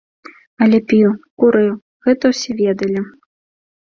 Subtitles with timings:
[0.65, 1.11] Але піў,
[1.43, 1.69] курыў,
[2.07, 2.99] гэта ўсе ведалі.